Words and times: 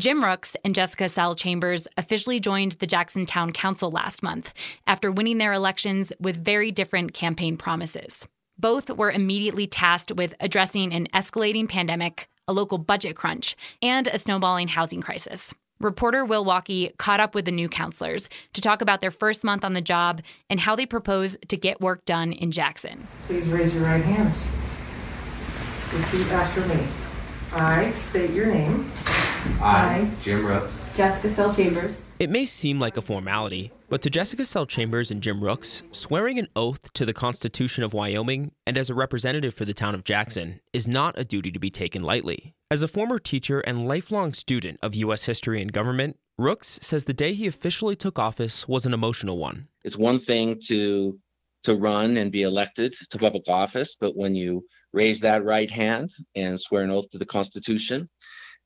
Jim 0.00 0.22
Rooks 0.22 0.54
and 0.64 0.76
Jessica 0.76 1.08
Sell 1.08 1.34
Chambers 1.34 1.88
officially 1.96 2.38
joined 2.38 2.72
the 2.72 2.86
Jackson 2.86 3.26
Town 3.26 3.50
Council 3.50 3.90
last 3.90 4.22
month 4.22 4.54
after 4.86 5.10
winning 5.10 5.38
their 5.38 5.52
elections 5.52 6.12
with 6.20 6.36
very 6.36 6.70
different 6.70 7.12
campaign 7.12 7.56
promises. 7.56 8.28
Both 8.56 8.90
were 8.90 9.10
immediately 9.10 9.66
tasked 9.66 10.12
with 10.12 10.34
addressing 10.38 10.92
an 10.92 11.08
escalating 11.12 11.68
pandemic, 11.68 12.28
a 12.46 12.52
local 12.52 12.78
budget 12.78 13.16
crunch, 13.16 13.56
and 13.82 14.06
a 14.06 14.18
snowballing 14.18 14.68
housing 14.68 15.02
crisis. 15.02 15.52
Reporter 15.80 16.24
Will 16.24 16.44
Walkey 16.44 16.96
caught 16.98 17.18
up 17.18 17.34
with 17.34 17.44
the 17.44 17.50
new 17.50 17.68
counselors 17.68 18.28
to 18.52 18.60
talk 18.60 18.80
about 18.80 19.00
their 19.00 19.10
first 19.10 19.42
month 19.42 19.64
on 19.64 19.72
the 19.72 19.80
job 19.80 20.22
and 20.48 20.60
how 20.60 20.76
they 20.76 20.86
propose 20.86 21.36
to 21.48 21.56
get 21.56 21.80
work 21.80 22.04
done 22.04 22.32
in 22.32 22.52
Jackson. 22.52 23.08
Please 23.26 23.48
raise 23.48 23.74
your 23.74 23.82
right 23.82 24.04
hands. 24.04 24.48
Repeat 25.92 26.30
after 26.30 26.64
me. 26.66 26.86
I 27.52 27.90
state 27.94 28.30
your 28.30 28.46
name. 28.46 28.88
I, 29.60 30.10
Jim 30.22 30.44
Rooks, 30.44 30.86
Jessica 30.94 31.30
Sell 31.30 31.54
Chambers. 31.54 32.00
It 32.18 32.30
may 32.30 32.46
seem 32.46 32.80
like 32.80 32.96
a 32.96 33.00
formality, 33.00 33.72
but 33.88 34.02
to 34.02 34.10
Jessica 34.10 34.44
Sell 34.44 34.66
Chambers 34.66 35.10
and 35.10 35.22
Jim 35.22 35.42
Rooks, 35.42 35.82
swearing 35.92 36.38
an 36.38 36.48
oath 36.56 36.92
to 36.92 37.06
the 37.06 37.12
Constitution 37.12 37.84
of 37.84 37.92
Wyoming 37.92 38.52
and 38.66 38.76
as 38.76 38.90
a 38.90 38.94
representative 38.94 39.54
for 39.54 39.64
the 39.64 39.74
town 39.74 39.94
of 39.94 40.04
Jackson 40.04 40.60
is 40.72 40.88
not 40.88 41.18
a 41.18 41.24
duty 41.24 41.50
to 41.50 41.58
be 41.58 41.70
taken 41.70 42.02
lightly. 42.02 42.54
As 42.70 42.82
a 42.82 42.88
former 42.88 43.18
teacher 43.18 43.60
and 43.60 43.88
lifelong 43.88 44.32
student 44.32 44.78
of 44.82 44.94
U.S. 44.94 45.24
history 45.24 45.62
and 45.62 45.72
government, 45.72 46.18
Rooks 46.36 46.78
says 46.82 47.04
the 47.04 47.14
day 47.14 47.34
he 47.34 47.46
officially 47.46 47.96
took 47.96 48.18
office 48.18 48.68
was 48.68 48.86
an 48.86 48.94
emotional 48.94 49.38
one. 49.38 49.68
It's 49.84 49.96
one 49.96 50.20
thing 50.20 50.60
to 50.66 51.18
to 51.64 51.74
run 51.74 52.16
and 52.16 52.30
be 52.30 52.42
elected 52.42 52.94
to 53.10 53.18
public 53.18 53.48
office, 53.48 53.96
but 53.98 54.16
when 54.16 54.34
you 54.34 54.64
raise 54.92 55.20
that 55.20 55.44
right 55.44 55.70
hand 55.70 56.10
and 56.36 56.58
swear 56.60 56.82
an 56.82 56.90
oath 56.90 57.10
to 57.10 57.18
the 57.18 57.26
Constitution 57.26 58.08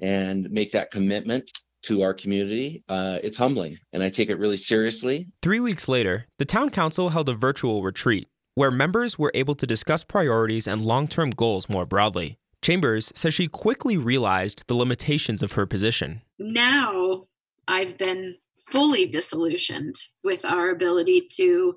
and 0.00 0.50
make 0.50 0.72
that 0.72 0.90
commitment 0.90 1.50
to 1.82 2.02
our 2.02 2.14
community, 2.14 2.82
uh, 2.88 3.18
it's 3.22 3.36
humbling, 3.36 3.78
and 3.92 4.02
I 4.02 4.08
take 4.08 4.28
it 4.28 4.38
really 4.38 4.56
seriously. 4.56 5.28
Three 5.42 5.60
weeks 5.60 5.88
later, 5.88 6.26
the 6.38 6.44
town 6.44 6.70
council 6.70 7.10
held 7.10 7.28
a 7.28 7.34
virtual 7.34 7.82
retreat 7.82 8.28
where 8.54 8.70
members 8.70 9.18
were 9.18 9.30
able 9.34 9.54
to 9.54 9.66
discuss 9.66 10.02
priorities 10.02 10.66
and 10.66 10.80
long 10.80 11.06
term 11.06 11.30
goals 11.30 11.68
more 11.68 11.86
broadly. 11.86 12.38
Chambers 12.62 13.12
says 13.14 13.34
she 13.34 13.46
quickly 13.46 13.96
realized 13.96 14.64
the 14.66 14.74
limitations 14.74 15.42
of 15.42 15.52
her 15.52 15.66
position. 15.66 16.22
Now 16.38 17.26
I've 17.68 17.96
been 17.98 18.36
fully 18.70 19.06
disillusioned 19.06 19.94
with 20.24 20.44
our 20.44 20.70
ability 20.70 21.28
to 21.36 21.74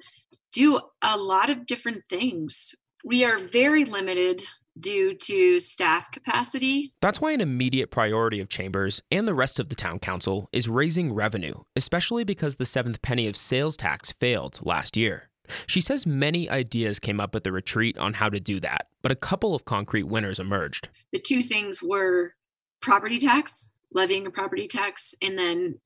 do 0.52 0.80
a 1.04 1.18
lot 1.18 1.50
of 1.50 1.66
different 1.66 2.04
things. 2.10 2.74
We 3.04 3.24
are 3.24 3.48
very 3.52 3.86
limited 3.86 4.42
due 4.80 5.14
to 5.14 5.60
staff 5.60 6.12
capacity. 6.12 6.94
That's 7.02 7.22
why 7.22 7.32
an 7.32 7.42
immediate 7.42 7.92
priority 7.92 8.40
of 8.40 8.50
Chambers 8.50 9.02
and 9.12 9.28
the 9.28 9.34
rest 9.34 9.60
of 9.60 9.70
the 9.70 9.76
town 9.76 10.00
council 10.00 10.50
is 10.52 10.70
raising 10.70 11.14
revenue, 11.14 11.56
especially 11.76 12.24
because 12.24 12.56
the 12.56 12.66
seventh 12.66 13.02
penny 13.02 13.28
of 13.28 13.36
sales 13.36 13.78
tax 13.78 14.12
failed 14.12 14.60
last 14.62 14.98
year. 14.98 15.30
She 15.66 15.82
says 15.82 16.06
many 16.06 16.50
ideas 16.50 17.00
came 17.00 17.20
up 17.20 17.36
at 17.36 17.44
the 17.44 17.52
retreat 17.52 17.98
on 17.98 18.14
how 18.14 18.30
to 18.30 18.40
do 18.40 18.60
that, 18.60 18.88
but 19.02 19.12
a 19.12 19.16
couple 19.16 19.56
of 19.56 19.66
concrete 19.66 20.04
winners 20.04 20.40
emerged. 20.40 20.90
The 21.12 21.20
two 21.20 21.42
things 21.42 21.82
were 21.82 22.36
property 22.82 23.20
tax, 23.20 23.70
levying 23.94 24.28
a 24.28 24.32
property 24.32 24.68
tax, 24.68 25.16
and 25.22 25.38
then 25.38 25.80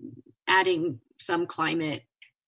adding 0.47 0.99
some 1.17 1.47
climate 1.47 2.03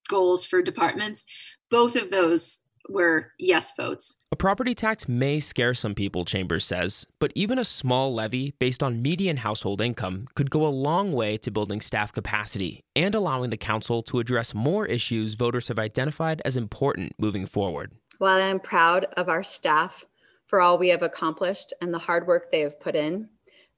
goals 0.09 0.45
for 0.45 0.61
departments. 0.61 1.23
Both 1.69 1.95
of 1.95 2.11
those 2.11 2.59
were 2.89 3.31
yes 3.39 3.73
votes. 3.75 4.15
A 4.31 4.35
property 4.35 4.75
tax 4.75 5.07
may 5.07 5.39
scare 5.39 5.73
some 5.73 5.95
people, 5.95 6.25
Chambers 6.25 6.65
says, 6.65 7.05
but 7.19 7.31
even 7.35 7.57
a 7.57 7.65
small 7.65 8.13
levy 8.13 8.53
based 8.59 8.83
on 8.83 9.01
median 9.01 9.37
household 9.37 9.81
income 9.81 10.27
could 10.35 10.49
go 10.49 10.65
a 10.65 10.69
long 10.69 11.11
way 11.11 11.37
to 11.37 11.51
building 11.51 11.81
staff 11.81 12.11
capacity 12.11 12.83
and 12.95 13.15
allowing 13.15 13.49
the 13.49 13.57
council 13.57 14.03
to 14.03 14.19
address 14.19 14.53
more 14.53 14.85
issues 14.85 15.35
voters 15.35 15.67
have 15.67 15.79
identified 15.79 16.41
as 16.45 16.57
important 16.57 17.13
moving 17.17 17.45
forward. 17.45 17.91
While 18.17 18.41
I 18.41 18.47
am 18.47 18.59
proud 18.59 19.05
of 19.17 19.29
our 19.29 19.43
staff 19.43 20.05
for 20.47 20.61
all 20.61 20.77
we 20.77 20.89
have 20.89 21.01
accomplished 21.01 21.73
and 21.81 21.93
the 21.93 21.99
hard 21.99 22.27
work 22.27 22.51
they 22.51 22.61
have 22.61 22.79
put 22.79 22.95
in, 22.95 23.29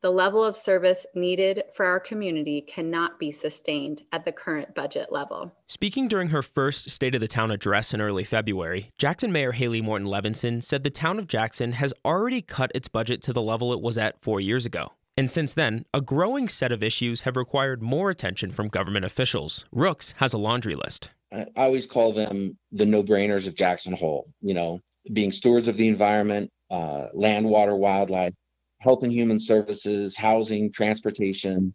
the 0.01 0.11
level 0.11 0.43
of 0.43 0.55
service 0.55 1.05
needed 1.15 1.63
for 1.73 1.85
our 1.85 1.99
community 1.99 2.61
cannot 2.61 3.19
be 3.19 3.31
sustained 3.31 4.03
at 4.11 4.25
the 4.25 4.31
current 4.31 4.75
budget 4.75 5.11
level. 5.11 5.51
Speaking 5.67 6.07
during 6.07 6.29
her 6.29 6.41
first 6.41 6.89
State 6.89 7.15
of 7.15 7.21
the 7.21 7.27
Town 7.27 7.49
address 7.49 7.93
in 7.93 8.01
early 8.01 8.23
February, 8.23 8.91
Jackson 8.97 9.31
Mayor 9.31 9.53
Hailey 9.53 9.81
Morton 9.81 10.07
Levinson 10.07 10.63
said 10.63 10.83
the 10.83 10.89
town 10.89 11.17
of 11.17 11.27
Jackson 11.27 11.73
has 11.73 11.93
already 12.05 12.41
cut 12.41 12.71
its 12.75 12.87
budget 12.87 13.21
to 13.23 13.33
the 13.33 13.41
level 13.41 13.73
it 13.73 13.81
was 13.81 13.97
at 13.97 14.21
four 14.21 14.39
years 14.39 14.65
ago. 14.65 14.93
And 15.17 15.31
since 15.31 15.53
then, 15.53 15.85
a 15.95 16.01
growing 16.01 16.47
set 16.47 16.71
of 16.71 16.83
issues 16.83 17.21
have 17.21 17.35
required 17.35 17.81
more 17.81 18.11
attention 18.11 18.51
from 18.51 18.67
government 18.67 19.03
officials. 19.03 19.65
Rooks 19.71 20.13
has 20.17 20.31
a 20.31 20.37
laundry 20.37 20.75
list. 20.75 21.09
I 21.33 21.47
always 21.55 21.87
call 21.87 22.13
them 22.13 22.57
the 22.71 22.85
no 22.85 23.03
brainers 23.03 23.47
of 23.47 23.55
Jackson 23.55 23.93
Hole, 23.93 24.29
you 24.41 24.53
know, 24.53 24.79
being 25.11 25.31
stewards 25.31 25.67
of 25.67 25.75
the 25.75 25.87
environment, 25.87 26.51
uh, 26.69 27.07
land, 27.13 27.47
water, 27.47 27.75
wildlife, 27.75 28.33
health 28.79 29.03
and 29.03 29.11
human 29.11 29.39
services, 29.39 30.15
housing, 30.15 30.71
transportation. 30.71 31.73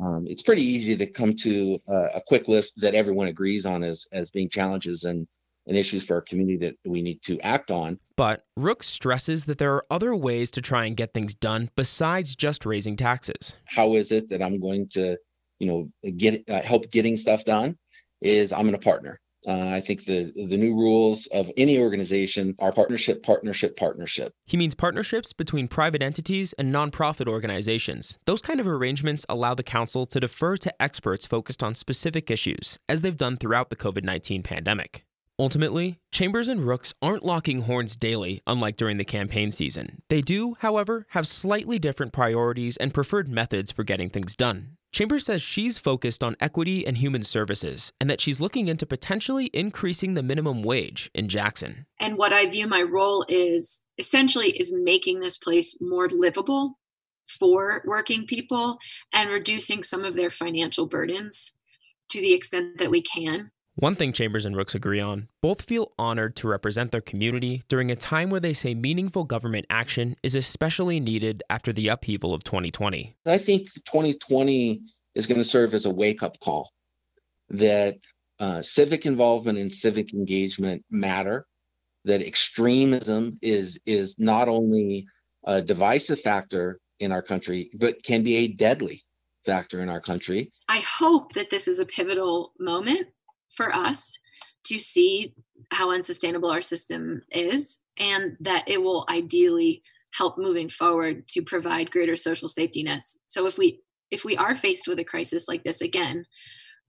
Um, 0.00 0.26
it's 0.28 0.42
pretty 0.42 0.62
easy 0.62 0.96
to 0.96 1.06
come 1.06 1.36
to 1.38 1.78
a, 1.88 1.94
a, 2.14 2.22
quick 2.26 2.48
list 2.48 2.74
that 2.78 2.94
everyone 2.94 3.28
agrees 3.28 3.66
on 3.66 3.84
as 3.84 4.06
as 4.12 4.30
being 4.30 4.48
challenges 4.48 5.04
and, 5.04 5.26
and 5.66 5.76
issues 5.76 6.02
for 6.02 6.14
our 6.14 6.22
community 6.22 6.56
that 6.58 6.90
we 6.90 7.02
need 7.02 7.20
to 7.24 7.38
act 7.40 7.70
on. 7.70 7.98
But 8.16 8.44
Rook 8.56 8.82
stresses 8.82 9.44
that 9.46 9.58
there 9.58 9.74
are 9.74 9.84
other 9.90 10.16
ways 10.16 10.50
to 10.52 10.62
try 10.62 10.86
and 10.86 10.96
get 10.96 11.12
things 11.12 11.34
done 11.34 11.70
besides 11.76 12.34
just 12.34 12.64
raising 12.64 12.96
taxes. 12.96 13.56
How 13.66 13.94
is 13.96 14.12
it 14.12 14.30
that 14.30 14.40
I'm 14.40 14.60
going 14.60 14.88
to, 14.90 15.16
you 15.58 15.66
know, 15.66 16.10
get 16.16 16.42
uh, 16.48 16.62
help 16.62 16.90
getting 16.90 17.18
stuff 17.18 17.44
done? 17.44 17.76
Is 18.22 18.52
I'm 18.52 18.62
going 18.62 18.72
to 18.72 18.78
partner. 18.78 19.20
Uh, 19.46 19.68
I 19.68 19.80
think 19.80 20.04
the 20.04 20.32
the 20.34 20.56
new 20.56 20.74
rules 20.74 21.26
of 21.32 21.50
any 21.56 21.78
organization 21.78 22.54
are 22.58 22.72
partnership, 22.72 23.22
partnership, 23.22 23.76
partnership. 23.76 24.32
He 24.46 24.56
means 24.56 24.74
partnerships 24.74 25.32
between 25.32 25.68
private 25.68 26.02
entities 26.02 26.52
and 26.54 26.72
nonprofit 26.72 27.26
organizations. 27.26 28.18
Those 28.24 28.42
kind 28.42 28.60
of 28.60 28.68
arrangements 28.68 29.26
allow 29.28 29.54
the 29.54 29.62
council 29.62 30.06
to 30.06 30.20
defer 30.20 30.56
to 30.58 30.82
experts 30.82 31.26
focused 31.26 31.62
on 31.62 31.74
specific 31.74 32.30
issues, 32.30 32.78
as 32.88 33.00
they've 33.00 33.16
done 33.16 33.36
throughout 33.36 33.70
the 33.70 33.76
COVID 33.76 34.04
19 34.04 34.42
pandemic. 34.42 35.04
Ultimately, 35.38 35.98
Chambers 36.12 36.46
and 36.46 36.60
Rooks 36.60 36.94
aren't 37.02 37.24
locking 37.24 37.62
horns 37.62 37.96
daily, 37.96 38.42
unlike 38.46 38.76
during 38.76 38.98
the 38.98 39.04
campaign 39.04 39.50
season. 39.50 40.02
They 40.08 40.20
do, 40.20 40.56
however, 40.60 41.06
have 41.10 41.26
slightly 41.26 41.80
different 41.80 42.12
priorities 42.12 42.76
and 42.76 42.94
preferred 42.94 43.28
methods 43.28 43.72
for 43.72 43.82
getting 43.82 44.08
things 44.08 44.36
done. 44.36 44.76
Chambers 44.92 45.24
says 45.24 45.40
she's 45.40 45.78
focused 45.78 46.22
on 46.22 46.36
equity 46.38 46.86
and 46.86 46.98
human 46.98 47.22
services 47.22 47.94
and 47.98 48.10
that 48.10 48.20
she's 48.20 48.42
looking 48.42 48.68
into 48.68 48.84
potentially 48.84 49.46
increasing 49.54 50.12
the 50.12 50.22
minimum 50.22 50.62
wage 50.62 51.10
in 51.14 51.28
Jackson. 51.28 51.86
And 51.98 52.18
what 52.18 52.34
I 52.34 52.46
view 52.50 52.66
my 52.66 52.82
role 52.82 53.24
is 53.26 53.84
essentially 53.96 54.50
is 54.50 54.70
making 54.70 55.20
this 55.20 55.38
place 55.38 55.78
more 55.80 56.08
livable 56.08 56.78
for 57.26 57.82
working 57.86 58.26
people 58.26 58.76
and 59.14 59.30
reducing 59.30 59.82
some 59.82 60.04
of 60.04 60.14
their 60.14 60.30
financial 60.30 60.86
burdens 60.86 61.52
to 62.10 62.20
the 62.20 62.34
extent 62.34 62.76
that 62.76 62.90
we 62.90 63.00
can. 63.00 63.50
One 63.76 63.94
thing 63.94 64.12
Chambers 64.12 64.44
and 64.44 64.54
Rooks 64.54 64.74
agree 64.74 65.00
on 65.00 65.28
both 65.40 65.62
feel 65.62 65.92
honored 65.98 66.36
to 66.36 66.48
represent 66.48 66.92
their 66.92 67.00
community 67.00 67.62
during 67.68 67.90
a 67.90 67.96
time 67.96 68.28
where 68.28 68.40
they 68.40 68.52
say 68.52 68.74
meaningful 68.74 69.24
government 69.24 69.64
action 69.70 70.14
is 70.22 70.34
especially 70.34 71.00
needed 71.00 71.42
after 71.48 71.72
the 71.72 71.88
upheaval 71.88 72.34
of 72.34 72.44
2020. 72.44 73.16
I 73.24 73.38
think 73.38 73.72
2020 73.86 74.82
is 75.14 75.26
going 75.26 75.38
to 75.38 75.44
serve 75.44 75.72
as 75.72 75.86
a 75.86 75.90
wake 75.90 76.22
up 76.22 76.38
call 76.40 76.70
that 77.48 77.96
uh, 78.38 78.60
civic 78.60 79.06
involvement 79.06 79.56
and 79.56 79.72
civic 79.72 80.12
engagement 80.12 80.84
matter, 80.90 81.46
that 82.04 82.20
extremism 82.20 83.38
is, 83.40 83.78
is 83.86 84.16
not 84.18 84.48
only 84.48 85.06
a 85.46 85.62
divisive 85.62 86.20
factor 86.20 86.78
in 87.00 87.10
our 87.10 87.22
country, 87.22 87.70
but 87.78 88.02
can 88.04 88.22
be 88.22 88.36
a 88.36 88.48
deadly 88.48 89.02
factor 89.46 89.80
in 89.80 89.88
our 89.88 90.00
country. 90.00 90.52
I 90.68 90.80
hope 90.80 91.32
that 91.32 91.48
this 91.48 91.66
is 91.66 91.78
a 91.78 91.86
pivotal 91.86 92.52
moment 92.58 93.08
for 93.54 93.74
us 93.74 94.18
to 94.64 94.78
see 94.78 95.34
how 95.70 95.90
unsustainable 95.90 96.50
our 96.50 96.60
system 96.60 97.22
is 97.30 97.78
and 97.98 98.36
that 98.40 98.68
it 98.68 98.82
will 98.82 99.04
ideally 99.08 99.82
help 100.14 100.38
moving 100.38 100.68
forward 100.68 101.26
to 101.28 101.42
provide 101.42 101.90
greater 101.90 102.16
social 102.16 102.48
safety 102.48 102.82
nets. 102.82 103.18
So 103.26 103.46
if 103.46 103.58
we 103.58 103.80
if 104.10 104.24
we 104.24 104.36
are 104.36 104.54
faced 104.54 104.86
with 104.86 104.98
a 104.98 105.04
crisis 105.04 105.48
like 105.48 105.64
this 105.64 105.80
again 105.80 106.26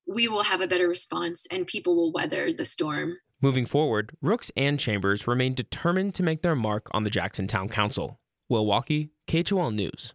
we 0.05 0.27
will 0.27 0.43
have 0.43 0.59
a 0.59 0.67
better 0.67 0.87
response 0.87 1.47
and 1.49 1.65
people 1.65 1.95
will 1.95 2.11
weather 2.11 2.51
the 2.51 2.65
storm. 2.65 3.17
Moving 3.41 3.65
forward 3.65 4.11
rooks 4.21 4.51
and 4.55 4.79
chambers 4.79 5.27
remain 5.27 5.53
determined 5.53 6.13
to 6.15 6.23
make 6.23 6.41
their 6.41 6.55
mark 6.55 6.87
on 6.91 7.03
the 7.03 7.09
jackson 7.09 7.47
town 7.47 7.69
council. 7.69 8.19
Will 8.49 8.65
walkey 8.65 9.09
khol 9.27 9.73
news 9.73 10.13